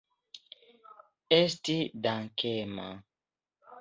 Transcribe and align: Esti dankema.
Esti 1.37 1.77
dankema. 2.07 2.89